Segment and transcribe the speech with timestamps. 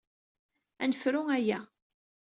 [0.83, 1.59] Ad nefru aya.